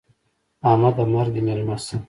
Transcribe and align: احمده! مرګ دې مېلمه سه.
احمده! 0.69 1.03
مرګ 1.13 1.31
دې 1.35 1.41
مېلمه 1.45 1.75
سه. 1.85 1.95